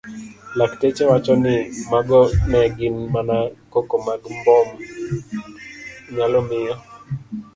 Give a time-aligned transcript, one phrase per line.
[0.57, 1.55] Lakteche wacho ni
[1.91, 3.35] mago ne gin mana
[3.71, 4.67] koko mag mbom
[6.15, 6.75] nyalo miyo